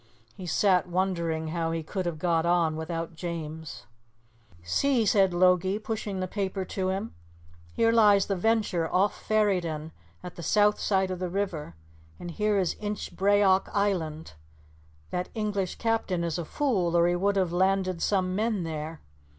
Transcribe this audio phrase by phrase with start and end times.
[0.35, 3.85] He sat wondering how he could have got on without James.
[4.63, 7.13] "See," said Logie, pushing the paper to him,
[7.75, 9.91] "here lies the Venture off Ferryden,
[10.23, 11.75] at the south side of the river,
[12.19, 14.33] and here is Inchbrayock Island.
[15.11, 19.01] That English captain is a fool, or he would have landed some men there.